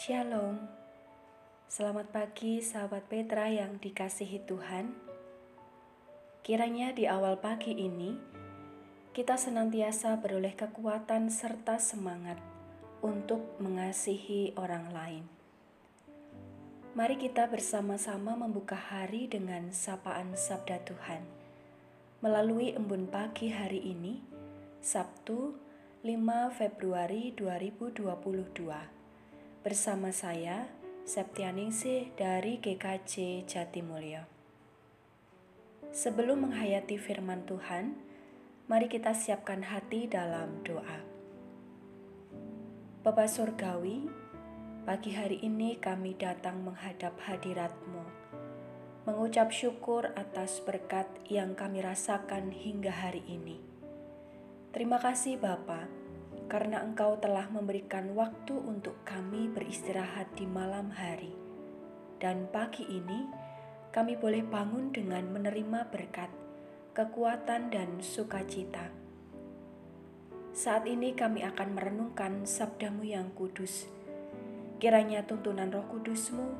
[0.00, 0.56] Shalom.
[1.68, 4.96] Selamat pagi sahabat Petra yang dikasihi Tuhan.
[6.40, 8.16] Kiranya di awal pagi ini
[9.12, 12.40] kita senantiasa beroleh kekuatan serta semangat
[13.04, 15.24] untuk mengasihi orang lain.
[16.96, 21.28] Mari kita bersama-sama membuka hari dengan sapaan sabda Tuhan.
[22.24, 24.16] Melalui embun pagi hari ini,
[24.80, 25.52] Sabtu
[26.00, 28.99] 5 Februari 2022
[29.60, 30.72] bersama saya
[31.04, 34.24] Septianingsih dari GKJ Jatimulyo.
[35.92, 37.92] Sebelum menghayati firman Tuhan,
[38.72, 41.04] mari kita siapkan hati dalam doa.
[43.04, 44.08] Bapak Surgawi,
[44.88, 48.04] pagi hari ini kami datang menghadap hadiratmu,
[49.04, 53.60] mengucap syukur atas berkat yang kami rasakan hingga hari ini.
[54.72, 55.99] Terima kasih Bapak,
[56.50, 61.30] karena Engkau telah memberikan waktu untuk kami beristirahat di malam hari.
[62.18, 63.22] Dan pagi ini,
[63.94, 66.28] kami boleh bangun dengan menerima berkat,
[66.90, 68.90] kekuatan, dan sukacita.
[70.50, 73.86] Saat ini kami akan merenungkan sabdamu yang kudus.
[74.82, 76.50] Kiranya tuntunan roh kudusmu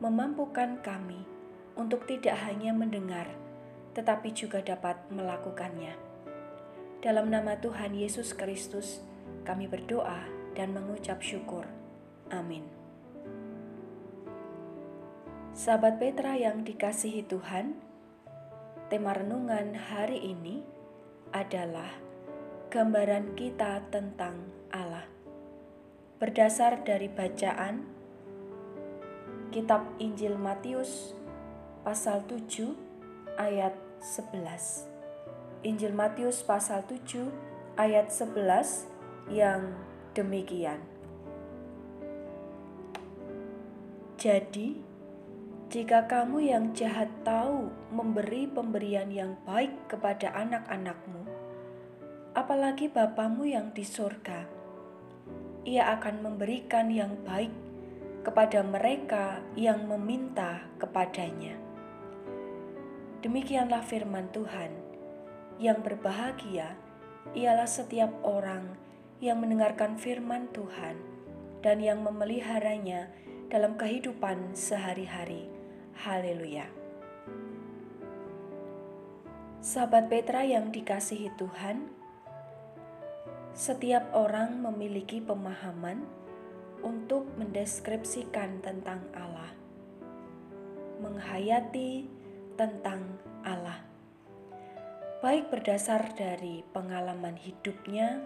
[0.00, 1.20] memampukan kami
[1.76, 3.28] untuk tidak hanya mendengar,
[3.92, 5.92] tetapi juga dapat melakukannya.
[7.04, 9.04] Dalam nama Tuhan Yesus Kristus,
[9.44, 10.24] kami berdoa
[10.56, 11.68] dan mengucap syukur.
[12.32, 12.64] Amin.
[15.54, 17.78] Sahabat Petra yang dikasihi Tuhan,
[18.90, 20.66] tema renungan hari ini
[21.30, 21.94] adalah
[22.74, 25.06] gambaran kita tentang Allah.
[26.18, 27.86] Berdasar dari bacaan
[29.54, 31.14] Kitab Injil Matius
[31.86, 32.74] pasal 7
[33.38, 34.90] ayat 11.
[35.62, 37.30] Injil Matius pasal 7
[37.78, 38.93] ayat 11
[39.32, 39.72] yang
[40.12, 40.80] demikian.
[44.20, 44.80] Jadi,
[45.68, 51.28] jika kamu yang jahat tahu memberi pemberian yang baik kepada anak-anakmu,
[52.32, 54.46] apalagi Bapamu yang di sorga,
[55.64, 57.52] ia akan memberikan yang baik
[58.24, 61.60] kepada mereka yang meminta kepadanya.
[63.24, 64.72] Demikianlah firman Tuhan,
[65.56, 66.76] yang berbahagia
[67.32, 68.83] ialah setiap orang
[69.22, 70.98] yang mendengarkan firman Tuhan
[71.62, 73.10] dan yang memeliharanya
[73.48, 75.46] dalam kehidupan sehari-hari.
[75.94, 76.66] Haleluya.
[79.64, 81.88] Sahabat Petra yang dikasihi Tuhan,
[83.56, 86.04] setiap orang memiliki pemahaman
[86.84, 89.56] untuk mendeskripsikan tentang Allah,
[91.00, 92.04] menghayati
[92.60, 93.80] tentang Allah,
[95.24, 98.20] baik berdasar dari pengalaman hidupnya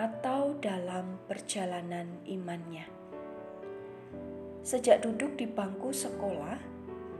[0.00, 2.88] atau dalam perjalanan imannya.
[4.64, 6.56] Sejak duduk di bangku sekolah,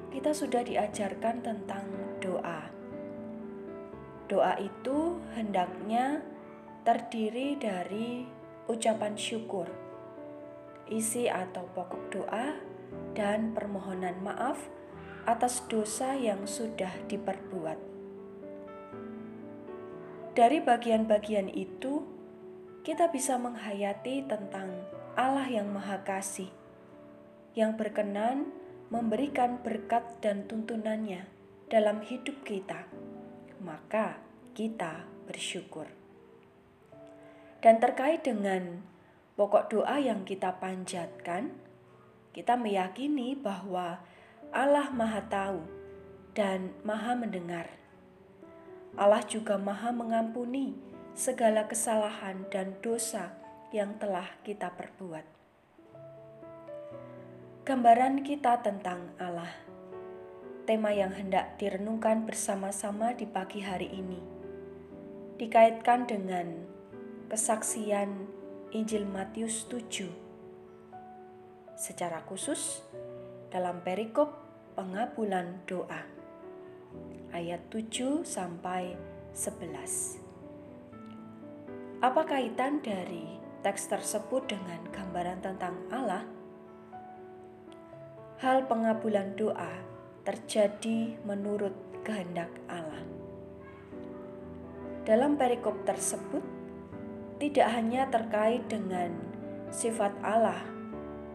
[0.09, 1.85] kita sudah diajarkan tentang
[2.25, 2.73] doa.
[4.33, 6.25] Doa itu hendaknya
[6.89, 8.25] terdiri dari
[8.65, 9.69] ucapan syukur,
[10.89, 12.57] isi atau pokok doa,
[13.13, 14.57] dan permohonan maaf
[15.29, 17.77] atas dosa yang sudah diperbuat.
[20.33, 22.20] Dari bagian-bagian itu,
[22.81, 24.73] kita bisa menghayati tentang
[25.13, 26.49] Allah yang Maha Kasih,
[27.53, 28.49] yang berkenan
[28.89, 31.29] memberikan berkat dan tuntunannya
[31.69, 32.89] dalam hidup kita,
[33.61, 34.17] maka
[34.57, 35.93] kita bersyukur.
[37.61, 38.81] Dan terkait dengan
[39.37, 41.53] pokok doa yang kita panjatkan,
[42.33, 44.01] kita meyakini bahwa
[44.57, 45.61] Allah Maha Tahu
[46.33, 47.69] dan Maha Mendengar.
[48.97, 53.35] Allah juga Maha Mengampuni segala kesalahan dan dosa
[53.75, 55.27] yang telah kita perbuat.
[57.67, 59.51] Gambaran kita tentang Allah,
[60.67, 64.19] tema yang hendak direnungkan bersama-sama di pagi hari ini,
[65.39, 66.67] dikaitkan dengan
[67.31, 68.27] kesaksian
[68.75, 70.11] Injil Matius 7.
[71.79, 72.83] Secara khusus,
[73.51, 74.35] dalam perikop
[74.79, 76.03] pengabulan doa
[77.31, 78.95] ayat 7 sampai
[79.35, 80.20] 11.
[82.01, 83.29] Apa kaitan dari
[83.61, 86.25] teks tersebut dengan gambaran tentang Allah?
[88.41, 89.69] Hal pengabulan doa
[90.25, 93.05] terjadi menurut kehendak Allah.
[95.05, 96.41] Dalam perikop tersebut,
[97.37, 99.13] tidak hanya terkait dengan
[99.69, 100.65] sifat Allah,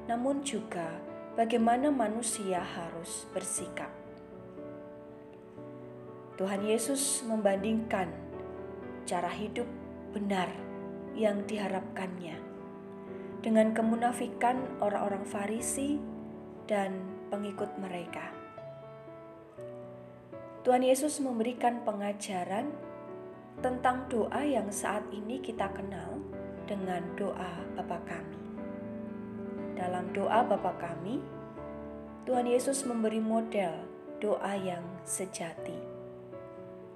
[0.10, 0.98] namun juga
[1.38, 3.94] bagaimana manusia harus bersikap.
[6.42, 8.10] Tuhan Yesus membandingkan
[9.06, 9.85] cara hidup
[10.16, 10.48] benar
[11.12, 12.40] yang diharapkannya
[13.44, 16.00] dengan kemunafikan orang-orang Farisi
[16.72, 18.32] dan pengikut mereka.
[20.64, 22.72] Tuhan Yesus memberikan pengajaran
[23.60, 26.18] tentang doa yang saat ini kita kenal
[26.66, 28.42] dengan doa Bapa kami.
[29.78, 31.22] Dalam doa Bapa kami,
[32.26, 33.86] Tuhan Yesus memberi model
[34.18, 35.78] doa yang sejati.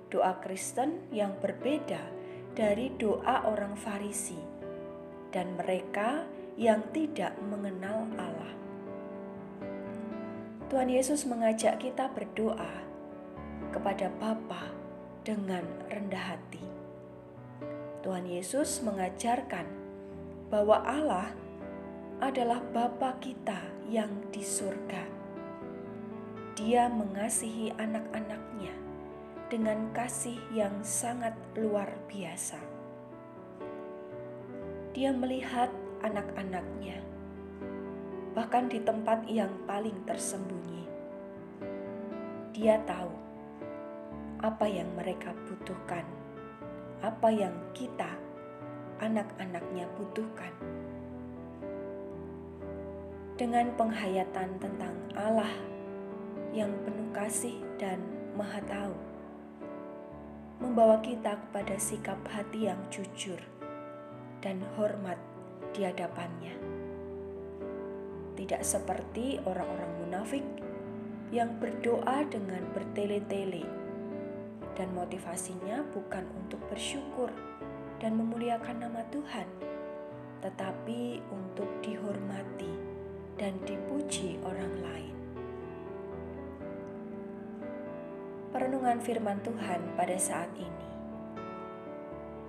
[0.09, 2.18] Doa Kristen yang berbeda
[2.59, 4.35] dari doa orang Farisi
[5.31, 6.27] dan mereka
[6.59, 8.51] yang tidak mengenal Allah.
[10.67, 12.83] Tuhan Yesus mengajak kita berdoa
[13.71, 14.75] kepada Bapa
[15.23, 16.59] dengan rendah hati.
[18.03, 19.63] Tuhan Yesus mengajarkan
[20.51, 21.31] bahwa Allah
[22.19, 25.07] adalah Bapa kita yang di surga.
[26.59, 28.88] Dia mengasihi anak-anaknya
[29.49, 32.61] dengan kasih yang sangat luar biasa.
[34.93, 35.73] Dia melihat
[36.05, 37.01] anak-anaknya,
[38.37, 40.85] bahkan di tempat yang paling tersembunyi.
[42.53, 43.09] Dia tahu
[44.45, 46.05] apa yang mereka butuhkan,
[47.01, 48.21] apa yang kita,
[49.01, 50.53] anak-anaknya, butuhkan.
[53.33, 55.49] Dengan penghayatan tentang Allah
[56.53, 57.97] yang penuh kasih dan
[58.37, 59.08] maha tahu,
[60.69, 63.41] membawa kita kepada sikap hati yang jujur
[64.37, 65.17] dan hormat
[65.73, 66.53] di hadapannya.
[68.37, 70.45] Tidak seperti orang-orang munafik
[71.33, 73.65] yang berdoa dengan bertele-tele
[74.77, 77.33] dan motivasinya bukan untuk bersyukur
[77.97, 79.49] dan memuliakan nama Tuhan,
[80.45, 82.69] tetapi untuk dihormati
[83.41, 83.88] dan dipuji
[88.89, 90.89] Perenungan firman Tuhan pada saat ini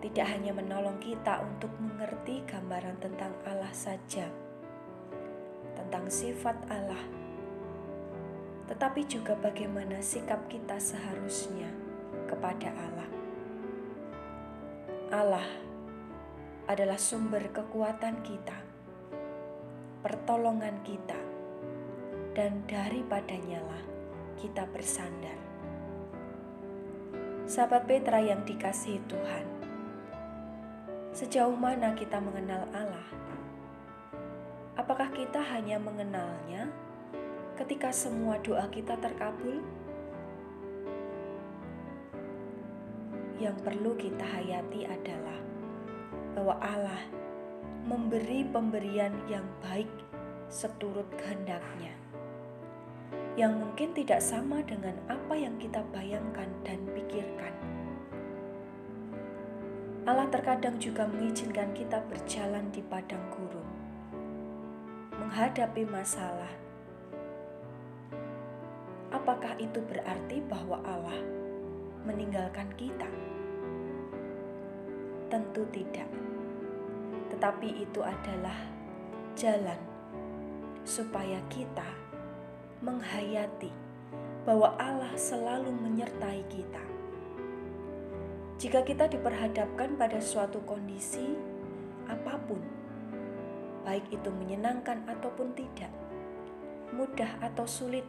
[0.01, 4.25] tidak hanya menolong kita untuk mengerti gambaran tentang Allah saja,
[5.77, 7.05] tentang sifat Allah,
[8.73, 11.69] tetapi juga bagaimana sikap kita seharusnya
[12.25, 13.11] kepada Allah.
[15.13, 15.49] Allah
[16.73, 18.57] adalah sumber kekuatan kita,
[20.01, 21.21] pertolongan kita,
[22.33, 23.85] dan daripadanya lah
[24.41, 25.40] kita bersandar.
[27.51, 29.43] Sahabat Petra yang dikasihi Tuhan,
[31.11, 33.11] sejauh mana kita mengenal Allah?
[34.79, 36.71] Apakah kita hanya mengenalnya
[37.59, 39.59] ketika semua doa kita terkabul?
[43.41, 45.41] yang perlu kita hayati adalah
[46.37, 47.03] bahwa Allah
[47.89, 49.89] memberi pemberian yang baik
[50.53, 52.00] seturut kehendaknya
[53.41, 57.57] yang mungkin tidak sama dengan apa yang kita bayangkan dan pikirkan.
[60.05, 63.65] Allah terkadang juga mengizinkan kita berjalan di padang gurun,
[65.17, 66.53] menghadapi masalah.
[69.09, 71.25] Apakah itu berarti bahwa Allah
[72.05, 73.09] meninggalkan kita?
[75.33, 76.13] Tentu tidak,
[77.33, 78.69] tetapi itu adalah
[79.33, 79.81] jalan
[80.85, 82.10] supaya kita
[82.81, 83.73] menghayati
[84.49, 86.85] bahwa Allah selalu menyertai kita.
[88.61, 91.37] Jika kita diperhadapkan pada suatu kondisi
[92.09, 92.61] apa pun,
[93.85, 95.93] baik itu menyenangkan ataupun tidak,
[96.93, 98.05] mudah atau sulit,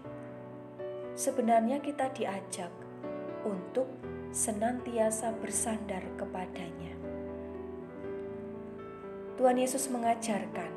[1.16, 2.72] sebenarnya kita diajak
[3.48, 3.88] untuk
[4.32, 6.96] senantiasa bersandar kepadanya.
[9.40, 10.72] Tuhan Yesus mengajarkan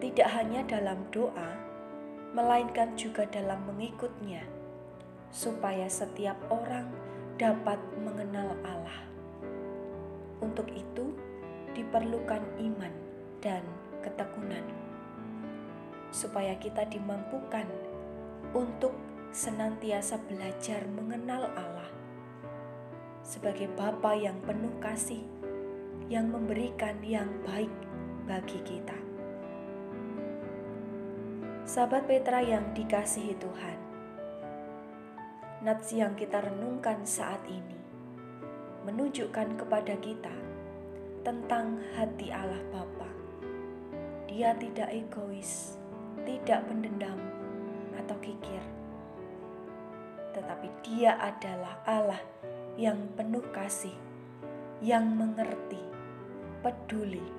[0.00, 1.59] tidak hanya dalam doa,
[2.30, 4.46] melainkan juga dalam mengikutnya,
[5.34, 6.90] supaya setiap orang
[7.38, 9.00] dapat mengenal Allah.
[10.38, 11.14] Untuk itu,
[11.74, 12.92] diperlukan iman
[13.42, 13.62] dan
[14.00, 14.64] ketekunan,
[16.14, 17.66] supaya kita dimampukan
[18.54, 18.94] untuk
[19.30, 21.90] senantiasa belajar mengenal Allah
[23.30, 25.22] sebagai Bapa yang penuh kasih
[26.10, 27.70] yang memberikan yang baik
[28.26, 29.09] bagi kita.
[31.70, 33.78] Sahabat Petra yang dikasihi Tuhan,
[35.62, 37.78] nats yang kita renungkan saat ini
[38.82, 40.34] menunjukkan kepada kita
[41.22, 43.06] tentang hati Allah Bapa.
[44.26, 45.78] Dia tidak egois,
[46.26, 47.22] tidak pendendam
[48.02, 48.66] atau kikir.
[50.34, 52.22] Tetapi dia adalah Allah
[52.74, 53.94] yang penuh kasih,
[54.82, 55.86] yang mengerti,
[56.66, 57.30] peduli,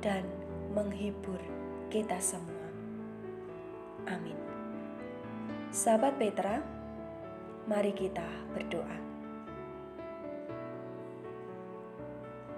[0.00, 0.24] dan
[0.72, 1.44] menghibur
[1.92, 2.55] kita semua.
[4.06, 4.38] Amin.
[5.74, 6.62] Sahabat Petra,
[7.66, 8.98] mari kita berdoa.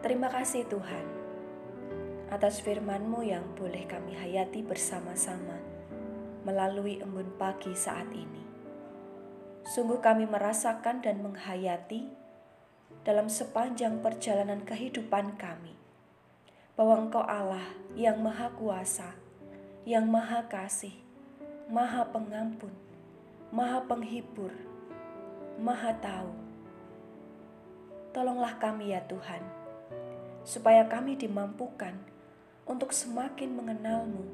[0.05, 1.07] Terima kasih Tuhan.
[2.29, 5.57] atas firman-Mu yang boleh kami hayati bersama-sama
[6.45, 8.45] melalui embun pagi saat ini.
[9.65, 12.09] Sungguh kami merasakan dan menghayati
[13.01, 15.73] dalam sepanjang perjalanan kehidupan kami
[16.77, 17.65] bahwa Engkau Allah
[17.97, 19.17] yang Maha Kuasa,
[19.89, 21.08] yang Maha Kasih,
[21.69, 22.73] Maha Pengampun,
[23.53, 24.49] Maha Penghibur,
[25.61, 26.33] Maha Tahu.
[28.17, 29.45] Tolonglah kami ya Tuhan,
[30.49, 31.93] supaya kami dimampukan
[32.65, 34.25] untuk semakin mengenalmu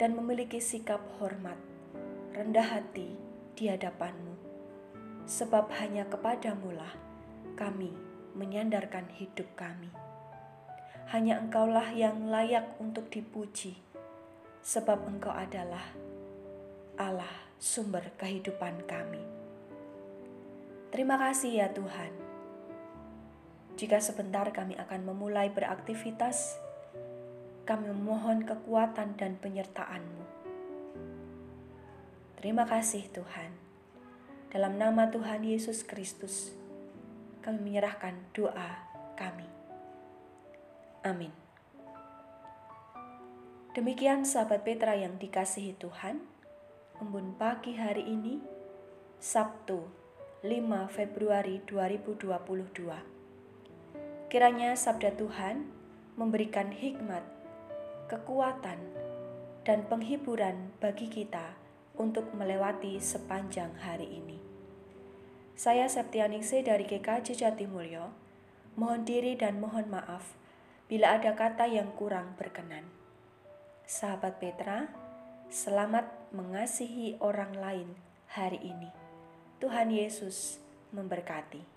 [0.00, 1.60] dan memiliki sikap hormat,
[2.32, 3.20] rendah hati
[3.52, 4.32] di hadapanmu.
[5.28, 6.96] Sebab hanya kepadamulah
[7.52, 7.92] kami
[8.32, 9.92] menyandarkan hidup kami.
[11.12, 13.76] Hanya engkaulah yang layak untuk dipuji,
[14.64, 15.84] sebab engkau adalah
[17.00, 19.22] Allah sumber kehidupan kami.
[20.92, 22.12] Terima kasih ya Tuhan.
[23.80, 26.60] Jika sebentar kami akan memulai beraktivitas,
[27.64, 30.24] kami memohon kekuatan dan penyertaan-Mu.
[32.36, 33.54] Terima kasih Tuhan.
[34.52, 36.52] Dalam nama Tuhan Yesus Kristus,
[37.40, 38.84] kami menyerahkan doa
[39.16, 39.48] kami.
[41.06, 41.32] Amin.
[43.72, 46.31] Demikian sahabat Petra yang dikasihi Tuhan,
[47.02, 48.38] embun pagi hari ini,
[49.18, 49.82] Sabtu
[50.46, 54.30] 5 Februari 2022.
[54.30, 55.66] Kiranya sabda Tuhan
[56.14, 57.26] memberikan hikmat,
[58.06, 58.78] kekuatan,
[59.66, 61.58] dan penghiburan bagi kita
[61.98, 64.38] untuk melewati sepanjang hari ini.
[65.58, 68.14] Saya Septianingse dari GKJ Jatimulyo,
[68.78, 70.38] mohon diri dan mohon maaf
[70.86, 72.86] bila ada kata yang kurang berkenan.
[73.90, 75.02] Sahabat Petra,
[75.52, 77.88] selamat mengasihi orang lain
[78.24, 78.88] hari ini.
[79.60, 80.56] Tuhan Yesus
[80.96, 81.71] memberkati.